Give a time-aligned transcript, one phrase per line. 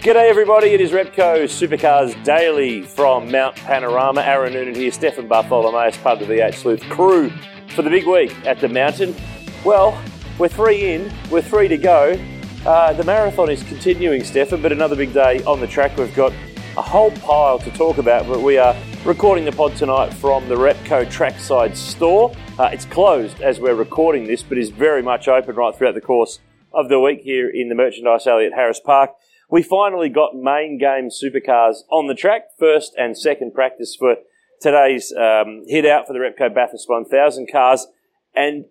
[0.00, 4.22] G'day everybody, it is Repco Supercars Daily from Mount Panorama.
[4.22, 7.30] Aaron Noonan here, Stefan Bartholomaeus, part of the V8 Sleuth crew
[7.74, 9.14] for the big week at the mountain.
[9.62, 10.02] Well,
[10.38, 12.18] we're three in, we're three to go.
[12.64, 15.94] Uh, the marathon is continuing, Stefan, but another big day on the track.
[15.98, 16.32] We've got
[16.78, 18.74] a whole pile to talk about, but we are
[19.04, 22.34] recording the pod tonight from the Repco Trackside store.
[22.58, 26.00] Uh, it's closed as we're recording this, but is very much open right throughout the
[26.00, 26.40] course
[26.72, 29.10] of the week here in the Merchandise Alley at Harris Park.
[29.50, 34.16] We finally got main game supercars on the track, first and second practice for
[34.60, 37.88] today's um, hit out for the Repco Bathurst 1000 cars.
[38.32, 38.66] And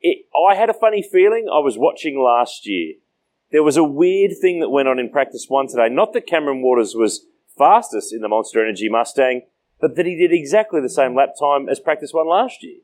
[0.00, 2.94] it, I had a funny feeling I was watching last year.
[3.52, 5.88] There was a weird thing that went on in practice one today.
[5.88, 9.42] Not that Cameron Waters was fastest in the Monster Energy Mustang,
[9.80, 12.80] but that he did exactly the same lap time as practice one last year.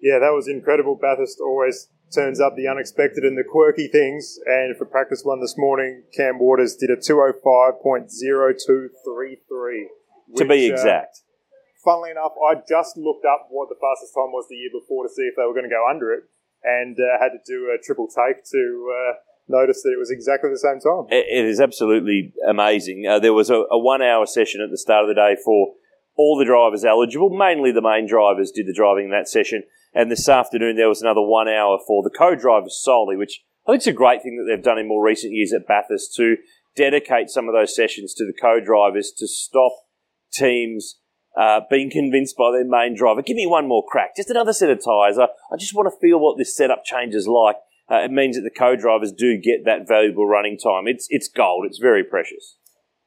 [0.00, 0.96] Yeah, that was incredible.
[0.96, 4.38] Bathurst always turns up the unexpected and the quirky things.
[4.46, 9.86] And for practice one this morning, Cam Waters did a 205.0233.
[10.36, 11.18] to be uh, exact.
[11.18, 11.20] Uh,
[11.84, 15.08] funnily enough, I just looked up what the fastest time was the year before to
[15.08, 16.24] see if they were going to go under it
[16.62, 19.14] and uh, had to do a triple take to uh,
[19.48, 21.06] notice that it was exactly the same time.
[21.10, 23.06] it is absolutely amazing.
[23.06, 25.72] Uh, there was a, a one hour session at the start of the day for
[26.20, 27.30] all the drivers eligible.
[27.30, 29.62] Mainly the main drivers did the driving in that session.
[29.94, 33.82] And this afternoon there was another one hour for the co-drivers solely, which I think
[33.82, 36.36] is a great thing that they've done in more recent years at Bathurst to
[36.76, 39.72] dedicate some of those sessions to the co-drivers to stop
[40.32, 41.00] teams
[41.40, 43.22] uh, being convinced by their main driver.
[43.22, 45.18] Give me one more crack, just another set of tyres.
[45.18, 47.56] I, I just want to feel what this setup change is like.
[47.90, 50.84] Uh, it means that the co-drivers do get that valuable running time.
[50.86, 51.64] It's it's gold.
[51.66, 52.56] It's very precious.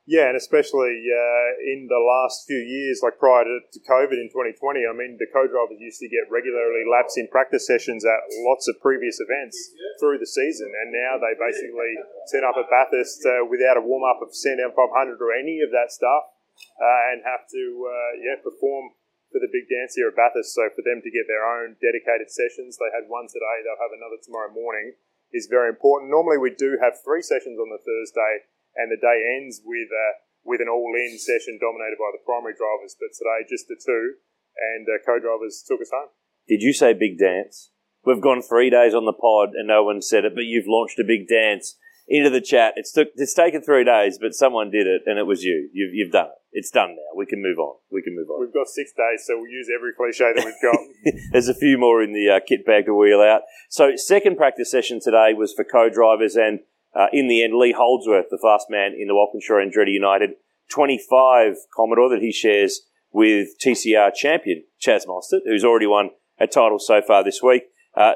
[0.03, 4.27] Yeah, and especially uh, in the last few years, like prior to, to COVID in
[4.35, 8.67] 2020, I mean, the co-drivers used to get regularly laps in practice sessions at lots
[8.67, 9.55] of previous events
[10.03, 11.95] through the season, and now they basically
[12.27, 15.87] turn up at Bathurst uh, without a warm-up of CNM 500 or any of that
[15.87, 16.35] stuff,
[16.83, 18.91] uh, and have to uh, yeah perform
[19.31, 20.51] for the big dance here at Bathurst.
[20.51, 23.95] So for them to get their own dedicated sessions, they had one today, they'll have
[23.95, 24.99] another tomorrow morning,
[25.31, 26.11] is very important.
[26.11, 30.13] Normally we do have three sessions on the Thursday and the day ends with uh,
[30.43, 32.95] with an all-in session dominated by the primary drivers.
[32.99, 34.19] But today, just the two,
[34.57, 36.11] and uh, co-drivers took us home.
[36.47, 37.71] Did you say big dance?
[38.05, 40.99] We've gone three days on the pod and no one said it, but you've launched
[40.99, 42.73] a big dance into the chat.
[42.75, 45.69] It's took it's taken three days, but someone did it, and it was you.
[45.73, 46.39] You've you've done it.
[46.51, 47.17] It's done now.
[47.17, 47.75] We can move on.
[47.91, 48.41] We can move on.
[48.41, 50.77] We've got six days, so we'll use every cliche that we've got.
[51.31, 53.41] There's a few more in the uh, kit bag to wheel out.
[53.69, 56.59] So second practice session today was for co-drivers and
[56.95, 60.31] uh, in the end, Lee Holdsworth, the fast man in the Walkinshaw Andretti United
[60.69, 62.81] 25 Commodore that he shares
[63.11, 66.09] with TCR champion Chaz Mostert, who's already won
[66.39, 67.63] a title so far this week.
[67.95, 68.13] Uh,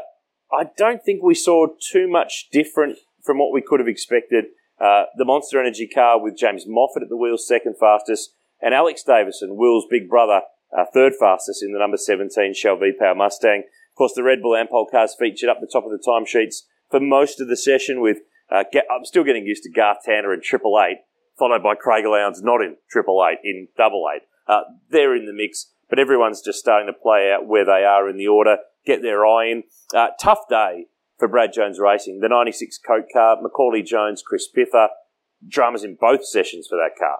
[0.52, 4.46] I don't think we saw too much different from what we could have expected.
[4.80, 9.04] Uh, the Monster Energy car with James Moffat at the wheel, second fastest, and Alex
[9.04, 10.42] Davison, Will's big brother,
[10.76, 13.64] uh, third fastest in the number 17 Shell V-Power Mustang.
[13.92, 17.00] Of course, the Red Bull Ampol cars featured up the top of the timesheets for
[17.00, 20.80] most of the session with uh, I'm still getting used to Garth Tander in Triple
[20.82, 21.00] Eight,
[21.38, 24.24] followed by Craig Lowndes not in Triple Eight, in Double Eight.
[24.48, 28.10] Uh, they're in the mix, but everyone's just starting to play out where they are
[28.10, 29.64] in the order, get their eye in.
[29.94, 30.86] Uh, tough day
[31.18, 32.20] for Brad Jones Racing.
[32.22, 34.88] The 96 Coke car, Macaulay Jones, Chris Pither,
[35.46, 37.20] dramas in both sessions for that car.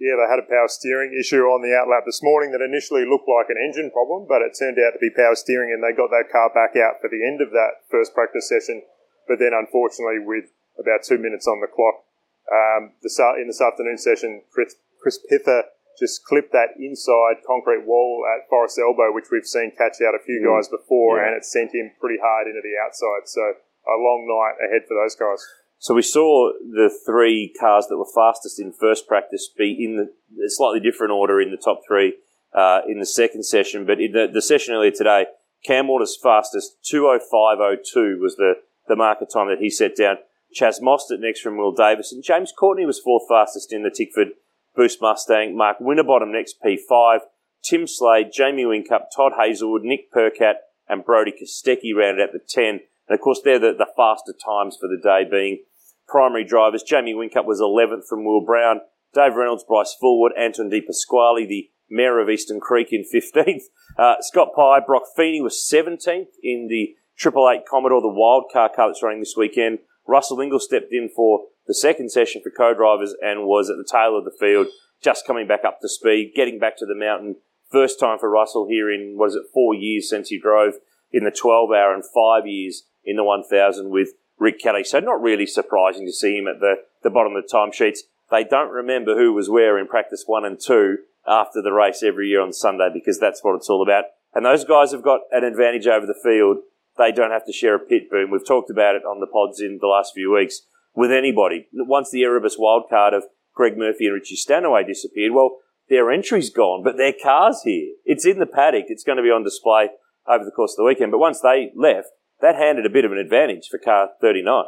[0.00, 3.28] Yeah, they had a power steering issue on the outlap this morning that initially looked
[3.28, 6.08] like an engine problem, but it turned out to be power steering, and they got
[6.08, 8.80] that car back out for the end of that first practice session.
[9.28, 10.48] But then, unfortunately, with
[10.80, 12.02] about two minutes on the clock.
[12.50, 18.24] Um, this, in this afternoon session, Chris, Chris Pither just clipped that inside concrete wall
[18.24, 20.48] at Forest Elbow, which we've seen catch out a few mm.
[20.48, 21.28] guys before, yeah.
[21.28, 23.28] and it sent him pretty hard into the outside.
[23.28, 23.42] So
[23.86, 25.44] a long night ahead for those guys.
[25.78, 30.50] So we saw the three cars that were fastest in first practice be in the
[30.50, 32.16] slightly different order in the top three
[32.52, 35.26] uh, in the second session, but in the, the session earlier today,
[35.64, 38.54] Cam Waters' fastest 205.02 was the,
[38.88, 40.16] the marker time that he set down.
[40.58, 42.22] Chaz Mostert next from Will Davison.
[42.22, 44.32] James Courtney was fourth fastest in the Tickford
[44.74, 45.56] Boost Mustang.
[45.56, 47.20] Mark Winterbottom next P5.
[47.62, 50.54] Tim Slade, Jamie Whincup, Todd Hazelwood, Nick Percat,
[50.88, 52.80] and Brody Kostecki rounded out the 10.
[53.08, 55.64] And of course, they're the, the faster times for the day being
[56.08, 56.82] primary drivers.
[56.82, 58.80] Jamie Whincup was 11th from Will Brown.
[59.14, 63.64] Dave Reynolds, Bryce Fullwood, Anton De Pasquale, the mayor of Eastern Creek in 15th.
[63.98, 68.70] Uh, Scott Pye, Broc Feeney was 17th in the Triple Eight Commodore, the wild car
[68.74, 69.80] car that's running this weekend.
[70.10, 74.18] Russell Ingall stepped in for the second session for co-drivers and was at the tail
[74.18, 74.66] of the field,
[75.00, 77.36] just coming back up to speed, getting back to the mountain.
[77.70, 80.74] First time for Russell here in, what is it, four years since he drove
[81.12, 84.82] in the 12 hour and five years in the 1000 with Rick Kelly.
[84.82, 88.00] So not really surprising to see him at the, the bottom of the timesheets.
[88.32, 92.28] They don't remember who was where in practice one and two after the race every
[92.28, 94.04] year on Sunday because that's what it's all about.
[94.34, 96.58] And those guys have got an advantage over the field.
[96.98, 98.30] They don't have to share a pit boom.
[98.30, 100.62] We've talked about it on the pods in the last few weeks
[100.94, 101.68] with anybody.
[101.72, 105.58] Once the Erebus wildcard of Greg Murphy and Richie Stanaway disappeared, well,
[105.88, 107.94] their entry's gone, but their car's here.
[108.04, 108.84] It's in the paddock.
[108.88, 109.88] It's going to be on display
[110.26, 111.10] over the course of the weekend.
[111.10, 112.08] But once they left,
[112.40, 114.64] that handed a bit of an advantage for car 39.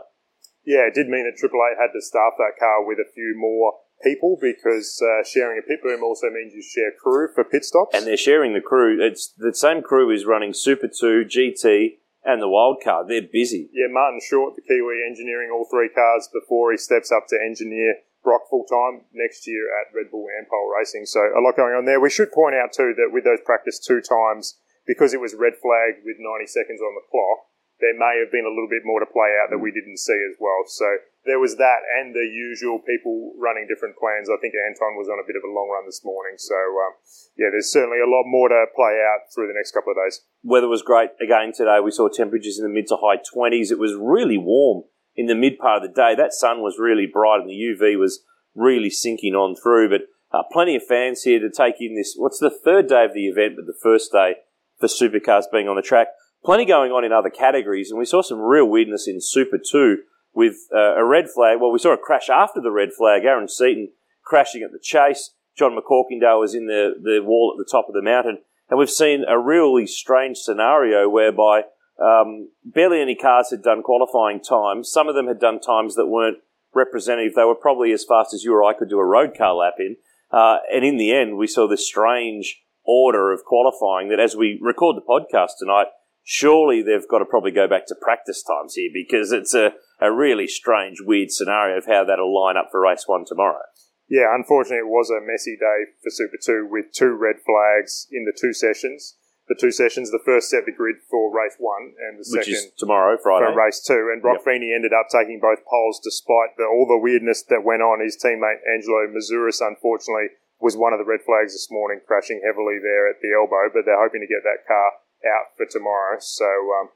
[0.65, 3.35] Yeah, it did mean that Triple Eight had to staff that car with a few
[3.37, 7.65] more people because uh, sharing a pit boom also means you share crew for pit
[7.65, 7.97] stops.
[7.97, 8.99] And they're sharing the crew.
[9.01, 13.09] It's the same crew is running Super 2, GT, and the wild card.
[13.09, 13.71] They're busy.
[13.73, 18.03] Yeah, Martin Short, the Kiwi, engineering all three cars before he steps up to engineer
[18.23, 21.07] Broc full time next year at Red Bull Ampol Racing.
[21.07, 21.99] So a lot going on there.
[21.99, 25.59] We should point out too that with those practice two times, because it was red
[25.59, 27.51] flagged with 90 seconds on the clock,
[27.83, 30.19] there may have been a little bit more to play out that we didn't see
[30.31, 30.63] as well.
[30.67, 30.87] So
[31.25, 34.27] there was that and the usual people running different plans.
[34.27, 36.35] I think Anton was on a bit of a long run this morning.
[36.37, 36.99] So, um,
[37.39, 40.23] yeah, there's certainly a lot more to play out through the next couple of days.
[40.43, 41.79] Weather was great again today.
[41.79, 43.71] We saw temperatures in the mid to high 20s.
[43.71, 44.85] It was really warm
[45.15, 46.15] in the mid part of the day.
[46.15, 49.91] That sun was really bright and the UV was really sinking on through.
[49.91, 52.15] But uh, plenty of fans here to take in this.
[52.17, 54.37] What's the third day of the event, but the first day
[54.81, 56.09] for supercars being on the track
[56.45, 59.99] plenty going on in other categories, and we saw some real weirdness in Super 2
[60.35, 61.59] with uh, a red flag.
[61.61, 63.25] Well, we saw a crash after the red flag.
[63.25, 63.91] Aaron Seaton
[64.23, 65.31] crashing at the chase.
[65.57, 68.39] John McCorkindale was in the, the wall at the top of the mountain.
[68.71, 71.65] And we've seen a really strange scenario whereby
[72.03, 74.91] um, barely any cars had done qualifying times.
[74.91, 76.39] Some of them had done times that weren't
[76.75, 77.35] representative.
[77.35, 79.75] They were probably as fast as you or I could do a road car lap
[79.79, 79.97] in.
[80.31, 84.59] Uh, and in the end, we saw this strange order of qualifying that as we
[84.63, 85.89] record the podcast tonight,
[86.23, 90.13] surely they've got to probably go back to practice times here because it's a, a
[90.13, 93.63] really strange, weird scenario of how that'll line up for race one tomorrow.
[94.09, 98.25] Yeah, unfortunately, it was a messy day for Super 2 with two red flags in
[98.25, 99.17] the two sessions.
[99.49, 102.55] The two sessions, the first set the grid for race one, and the Which second
[102.55, 103.51] is tomorrow, Friday.
[103.51, 104.09] for race two.
[104.13, 104.45] And Broc Yep.
[104.47, 107.99] Feeney ended up taking both poles despite the, all the weirdness that went on.
[108.01, 110.31] His teammate Angelo Mouzouris, unfortunately,
[110.63, 113.67] was one of the red flags this morning, crashing heavily there at the elbow.
[113.75, 116.19] But they're hoping to get that car out for tomorrow.
[116.21, 116.89] So, um,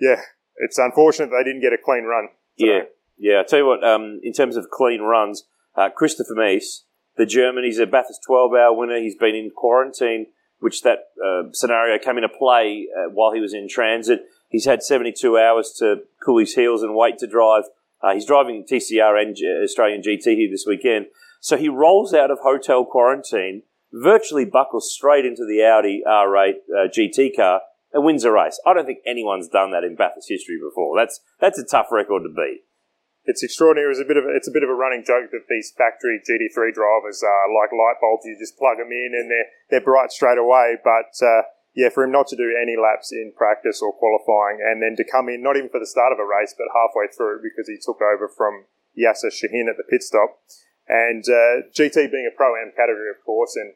[0.00, 0.20] yeah,
[0.56, 2.28] it's unfortunate they didn't get a clean run.
[2.56, 2.88] Yeah, today.
[3.18, 3.40] yeah.
[3.40, 5.44] I tell you what, um, in terms of clean runs,
[5.74, 6.82] uh, Christopher Mies,
[7.16, 8.98] the German, he's a Bathurst 12 hour winner.
[8.98, 10.26] He's been in quarantine,
[10.58, 14.24] which that uh, scenario came into play uh, while he was in transit.
[14.48, 17.64] He's had 72 hours to cool his heels and wait to drive.
[18.02, 21.06] Uh, he's driving TCR and Australian GT here this weekend.
[21.40, 23.62] So he rolls out of hotel quarantine,
[24.02, 27.62] virtually buckles straight into the Audi R8 uh, GT car
[27.92, 28.60] and wins a race.
[28.66, 30.96] I don't think anyone's done that in Bathurst history before.
[30.96, 32.68] That's that's a tough record to beat.
[33.24, 33.90] It's extraordinary.
[33.90, 36.20] It's a bit of a, it's a bit of a running joke that these factory
[36.22, 38.28] GT3 drivers are like light bulbs.
[38.28, 40.76] You just plug them in and they're they're bright straight away.
[40.84, 44.84] But uh, yeah, for him not to do any laps in practice or qualifying, and
[44.84, 47.40] then to come in not even for the start of a race, but halfway through
[47.42, 50.40] because he took over from Yasser Shahin at the pit stop,
[50.88, 53.74] and uh, GT being a pro am category, of course, and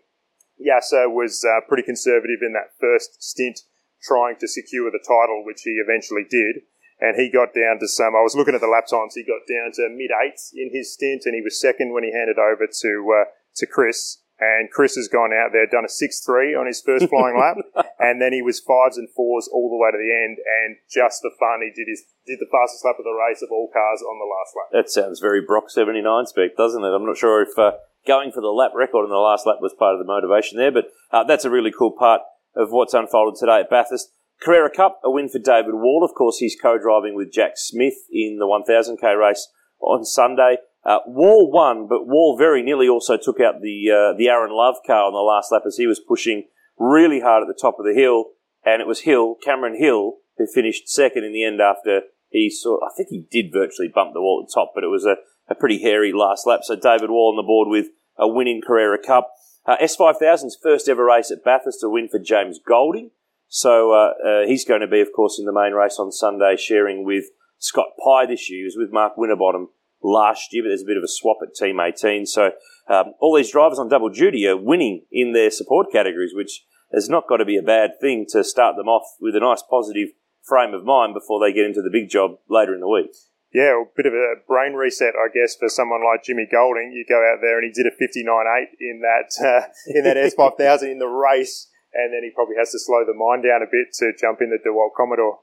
[0.61, 3.61] Yasser was uh, pretty conservative in that first stint,
[4.03, 6.63] trying to secure the title, which he eventually did
[7.01, 8.15] and he got down to some.
[8.15, 9.17] I was looking at the lap times.
[9.17, 12.13] He got down to mid eights in his stint, and he was second when he
[12.13, 13.25] handed over to uh,
[13.57, 14.19] to Chris.
[14.41, 17.61] And Chris has gone out there, done a six three on his first flying lap,
[17.99, 20.41] and then he was fives and fours all the way to the end.
[20.41, 23.53] And just the fun, he did his did the fastest lap of the race of
[23.53, 24.69] all cars on the last lap.
[24.73, 26.89] That sounds very Brock 79 spec, doesn't it?
[26.89, 27.73] I'm not sure if uh,
[28.07, 30.73] going for the lap record in the last lap was part of the motivation there,
[30.73, 32.23] but uh, that's a really cool part
[32.57, 34.13] of what's unfolded today at Bathurst.
[34.41, 36.03] Carrera Cup, a win for David Wall.
[36.03, 39.49] Of course, he's co-driving with Jack Smith in the 1000k race
[39.81, 40.57] on Sunday.
[40.85, 44.77] Uh, Wall won, but Wall very nearly also took out the uh, the Aaron Love
[44.87, 47.85] car on the last lap as he was pushing really hard at the top of
[47.85, 48.33] the hill,
[48.65, 52.79] and it was Hill, Cameron Hill, who finished second in the end after he saw.
[52.83, 55.17] I think he did virtually bump the wall at the top, but it was a,
[55.51, 56.61] a pretty hairy last lap.
[56.63, 59.33] So David Wall on the board with a win in Carrera Cup.
[59.67, 63.11] Uh, S5000's first ever race at Bathurst, a win for James Golding.
[63.49, 66.57] So uh, uh, he's going to be, of course, in the main race on Sunday,
[66.57, 67.25] sharing with
[67.59, 68.61] Scott Pye this year.
[68.61, 69.69] He was with Mark Winterbottom
[70.03, 72.27] last year, but there's a bit of a swap at Team 18.
[72.27, 72.53] So
[72.89, 77.09] um, all these drivers on double duty are winning in their support categories, which has
[77.09, 80.09] not got to be a bad thing to start them off with a nice positive
[80.43, 83.11] frame of mind before they get into the big job later in the week.
[83.53, 86.93] Yeah, a bit of a brain reset, I guess, for someone like Jimmy Golding.
[86.95, 90.91] You go out there and he did a 59.8 in that uh, in that S5000
[90.91, 93.93] in the race, and then he probably has to slow the mind down a bit
[93.99, 95.41] to jump in the DeWalt Commodore.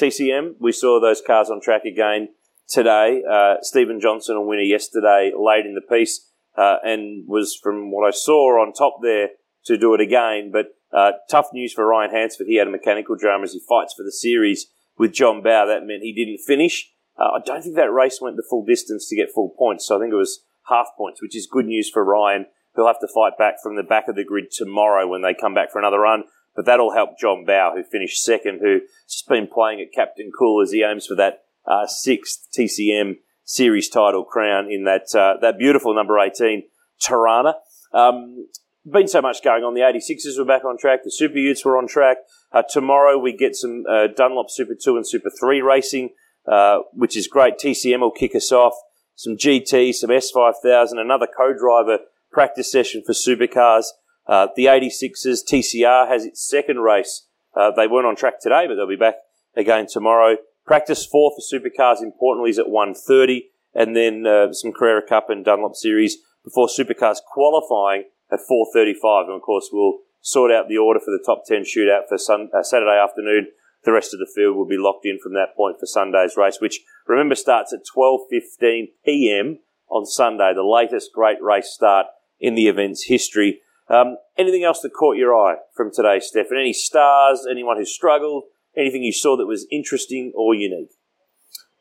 [0.00, 2.28] TCM, we saw those cars on track again
[2.68, 3.22] today.
[3.28, 8.06] Uh, Steven Johnson, a winner yesterday, late in the piece, uh, and was from what
[8.06, 9.30] I saw on top there
[9.66, 10.50] to do it again.
[10.50, 12.46] But uh, tough news for Ryan Hansford.
[12.46, 15.66] He had a mechanical drama as he fights for the series with John Bowe.
[15.66, 16.90] That meant he didn't finish.
[17.18, 19.96] Uh, I don't think that race went the full distance to get full points, so
[19.96, 22.46] I think it was half points, which is good news for Ryan.
[22.76, 25.54] He'll have to fight back from the back of the grid tomorrow when they come
[25.54, 26.24] back for another run.
[26.54, 30.62] But that'll help John Bowe, who finished second, who's just been playing at Captain Cool
[30.62, 35.58] as he aims for that uh, sixth TCM series title crown in that uh, that
[35.58, 36.64] beautiful number 18
[37.00, 37.54] Torana.
[37.92, 38.46] Um,
[38.90, 39.74] been so much going on.
[39.74, 41.04] The 86s were back on track.
[41.04, 42.18] The Super Utes were on track.
[42.52, 46.10] Uh, tomorrow we get some uh, Dunlop Super 2 and Super 3 racing,
[46.50, 47.58] uh, which is great.
[47.58, 48.74] TCM will kick us off.
[49.14, 51.98] Some GT, some S5000, another co-driver
[52.30, 53.86] practice session for supercars.
[54.26, 57.26] Uh, the 86s, TCR has its second race.
[57.56, 59.16] Uh, they weren't on track today, but they'll be back
[59.56, 60.36] again tomorrow.
[60.66, 63.40] Practice four for supercars, importantly, is at 1.30,
[63.74, 69.24] and then uh, some Carrera Cup and Dunlop Series before supercars qualifying at 4.35.
[69.24, 72.50] And of course, we'll sort out the order for the top 10 shootout for sun,
[72.56, 73.48] uh, Saturday afternoon.
[73.88, 76.60] The rest of the field will be locked in from that point for Sunday's race,
[76.60, 79.60] which remember starts at 12.15 p.m.
[79.88, 82.04] on Sunday, the latest great race start
[82.38, 83.62] in the event's history.
[83.88, 86.58] Um, anything else that caught your eye from today, Stefan?
[86.58, 87.46] Any stars?
[87.50, 88.44] Anyone who struggled?
[88.76, 90.92] Anything you saw that was interesting or unique?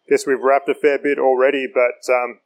[0.07, 2.39] Guess we've wrapped a fair bit already, but um,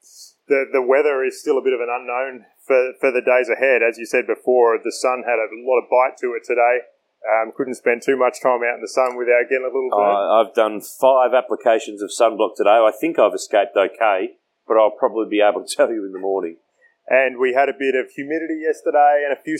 [0.47, 3.83] the the weather is still a bit of an unknown for, for the days ahead.
[3.87, 6.81] As you said before, the sun had a lot of bite to it today.
[7.21, 10.09] Um, couldn't spend too much time out in the sun without getting a little burn.
[10.09, 12.81] Uh, I've done five applications of sunblock today.
[12.81, 16.19] I think I've escaped okay, but I'll probably be able to tell you in the
[16.19, 16.57] morning.
[17.07, 19.57] And we had a bit of humidity yesterday and a few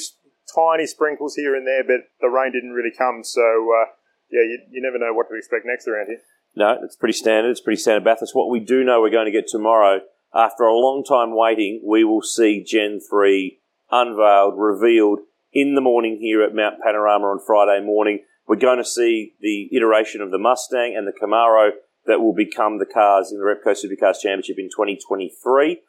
[0.53, 3.24] tiny sprinkles here and there, but the rain didn't really come.
[3.24, 3.94] So, uh,
[4.32, 6.22] yeah, you, you never know what to expect next around here.
[6.56, 7.51] No, it's pretty standard.
[7.51, 8.36] It's pretty standard Bathurst.
[8.36, 10.01] What we do know we're going to get tomorrow,
[10.34, 13.60] after a long time waiting, we will see Gen 3
[13.91, 15.20] unveiled, revealed
[15.53, 18.20] in the morning here at Mount Panorama on Friday morning.
[18.48, 21.72] We're going to see the iteration of the Mustang and the Camaro
[22.05, 25.81] that will become the cars in the Repco Supercars Championship in 2023.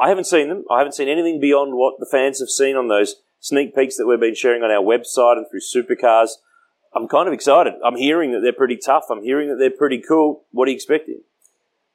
[0.00, 0.64] I haven't seen them.
[0.70, 4.06] I haven't seen anything beyond what the fans have seen on those sneak peeks that
[4.06, 6.30] we've been sharing on our website and through supercars.
[6.94, 7.74] I'm kind of excited.
[7.84, 9.06] I'm hearing that they're pretty tough.
[9.10, 10.44] I'm hearing that they're pretty cool.
[10.52, 11.22] What are you expecting?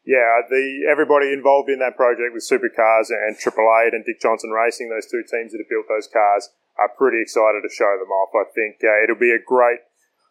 [0.05, 4.49] Yeah, the everybody involved in that project with Supercars and Triple Eight and Dick Johnson
[4.49, 6.49] Racing, those two teams that have built those cars,
[6.79, 8.31] are pretty excited to show them off.
[8.33, 9.79] I think uh, it'll be a great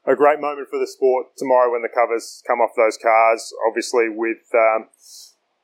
[0.07, 3.53] a great moment for the sport tomorrow when the covers come off those cars.
[3.69, 4.89] Obviously, with um,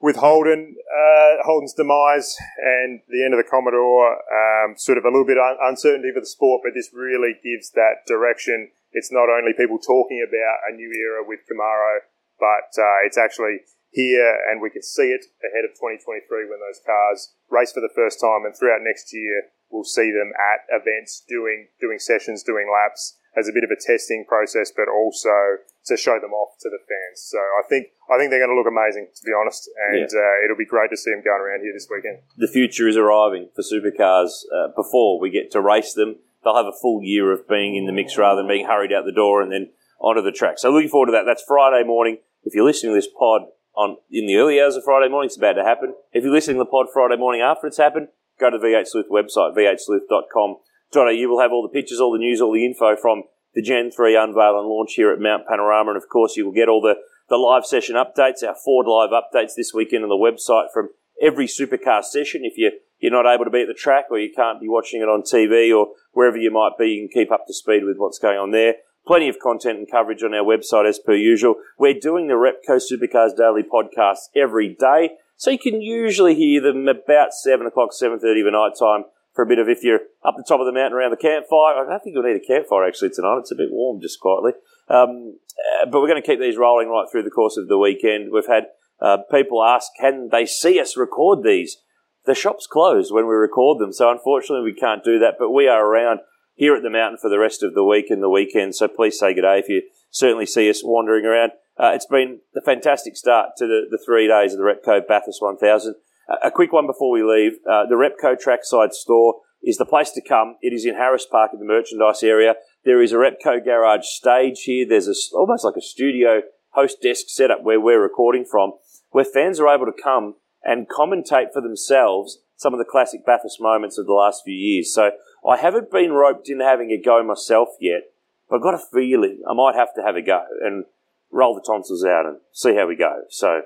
[0.00, 5.08] with Holden, uh, Holden's demise and the end of the Commodore, um, sort of a
[5.08, 8.68] little bit un- uncertainty for the sport, but this really gives that direction.
[8.92, 12.04] It's not only people talking about a new era with Camaro,
[12.38, 13.64] but uh, it's actually
[13.94, 17.94] here and we can see it ahead of 2023 when those cars race for the
[17.94, 22.70] first time and throughout next year we'll see them at events doing doing sessions, doing
[22.70, 26.70] laps as a bit of a testing process, but also to show them off to
[26.70, 27.18] the fans.
[27.18, 30.06] So I think I think they're going to look amazing, to be honest, and yeah.
[30.06, 32.22] uh, it'll be great to see them going around here this weekend.
[32.38, 36.22] The future is arriving for supercars uh, before we get to race them.
[36.44, 39.04] They'll have a full year of being in the mix rather than being hurried out
[39.04, 40.58] the door and then onto the track.
[40.58, 41.24] So looking forward to that.
[41.26, 42.18] That's Friday morning.
[42.44, 45.38] If you're listening to this pod on in the early hours of Friday morning, it's
[45.38, 45.94] about to happen.
[46.12, 49.06] If you're listening to the pod Friday morning after it's happened, go to V8 Sleuth
[49.10, 50.56] website, v8sleuth.com.
[50.94, 53.24] You will have all the pictures, all the news, all the info from
[53.54, 55.92] the Gen 3 unveil and launch here at Mount Panorama.
[55.92, 56.96] And of course, you will get all the,
[57.28, 61.46] the live session updates, our Ford live updates this weekend on the website from every
[61.46, 62.42] supercar session.
[62.44, 65.00] If you, you're not able to be at the track or you can't be watching
[65.00, 67.96] it on TV or wherever you might be, you can keep up to speed with
[67.96, 68.74] what's going on there.
[69.06, 71.56] Plenty of content and coverage on our website as per usual.
[71.78, 75.10] We're doing the Repco Supercars Daily podcast every day.
[75.36, 79.42] So you can usually hear them about 7 o'clock, 7.30 of a night time for
[79.42, 81.74] a bit of if you're up the top of the mountain around the campfire.
[81.74, 83.38] I don't think you'll need a campfire actually tonight.
[83.40, 84.52] It's a bit warm just quietly.
[84.88, 87.78] Um, uh, but we're going to keep these rolling right through the course of the
[87.78, 88.30] weekend.
[88.32, 88.66] We've had
[89.00, 91.78] uh, people ask, can they see us record these?
[92.26, 95.34] The shop's close when we record them, so unfortunately we can't do that.
[95.38, 96.20] But we are around
[96.54, 98.74] here at the mountain for the rest of the week and the weekend.
[98.74, 101.52] So please say good day if you certainly see us wandering around.
[101.78, 105.42] Uh, it's been a fantastic start to the, the three days of the Repco Bathurst
[105.42, 105.94] 1000.
[106.42, 107.58] A, quick one before we leave.
[107.68, 110.56] Uh, the Repco Trackside store is the place to come.
[110.62, 112.54] It is in Harris Park in the merchandise area.
[112.84, 114.86] There is a Repco garage stage here.
[114.88, 118.72] There's a, almost like a studio host desk setup where we're recording from,
[119.10, 123.60] where fans are able to come and commentate for themselves some of the classic Bathurst
[123.60, 124.94] moments of the last few years.
[124.94, 125.10] So
[125.46, 128.12] I haven't been roped into having a go myself yet,
[128.48, 130.84] but I've got a feeling I might have to have a go and
[131.30, 133.24] roll the tonsils out and see how we go.
[133.28, 133.62] So,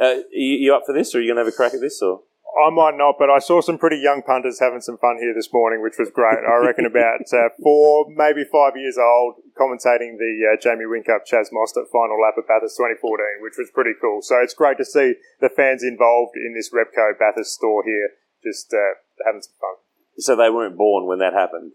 [0.00, 1.80] uh, you, you up for this, or are you going to have a crack at
[1.80, 2.22] this, or?
[2.52, 5.48] I might not, but I saw some pretty young punters having some fun here this
[5.52, 6.44] morning, which was great.
[6.44, 11.48] I reckon about uh, four, maybe five years old, commentating the uh, Jamie Whincup Chaz
[11.48, 14.20] Mostert final lap at Bathurst 2014, which was pretty cool.
[14.20, 18.74] So it's great to see the fans involved in this Repco Bathurst store here, just
[18.74, 19.80] uh, having some fun.
[20.18, 21.72] So they weren't born when that happened.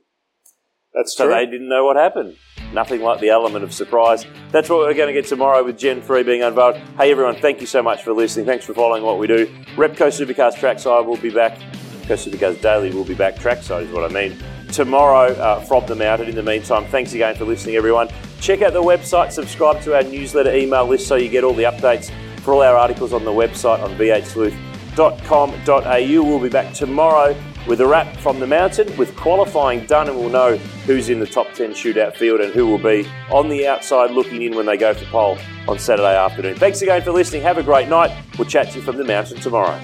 [0.93, 1.33] That's so true.
[1.33, 2.35] they didn't know what happened.
[2.73, 4.25] Nothing like the element of surprise.
[4.51, 6.75] That's what we're going to get tomorrow with Gen 3 being unveiled.
[6.97, 8.45] Hey everyone, thank you so much for listening.
[8.45, 9.47] Thanks for following what we do.
[9.75, 11.59] Repco Supercars Trackside will be back.
[11.59, 13.35] Repco Supercars Daily will be back.
[13.35, 14.37] Trackside is what I mean.
[14.71, 16.27] Tomorrow uh, from the mountain.
[16.27, 18.09] In the meantime, thanks again for listening, everyone.
[18.41, 21.63] Check out the website, subscribe to our newsletter email list so you get all the
[21.63, 26.23] updates for all our articles on the website on v8sleuth.com.au.
[26.23, 27.35] We'll be back tomorrow
[27.67, 31.27] with a wrap from the mountain with qualifying done, and we'll know who's in the
[31.27, 34.77] top 10 shootout field and who will be on the outside looking in when they
[34.77, 36.55] go for pole on Saturday afternoon.
[36.55, 37.41] Thanks again for listening.
[37.41, 38.11] Have a great night.
[38.37, 39.79] We'll chat to you from the mountain tomorrow.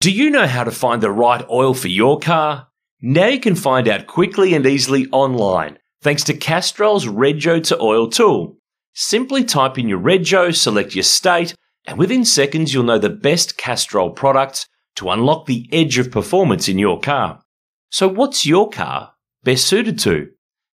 [0.00, 2.68] Do you know how to find the right oil for your car?
[3.02, 8.08] Now you can find out quickly and easily online thanks to Castrol's Rego to Oil
[8.08, 8.56] tool.
[8.94, 11.54] Simply type in your Rego, select your state,
[11.86, 14.66] and within seconds you'll know the best Castrol products
[15.00, 17.42] to unlock the edge of performance in your car.
[17.90, 20.28] So what's your car best suited to?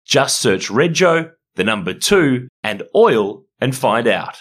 [0.06, 4.38] Just search Rego, the number two, and oil and find out.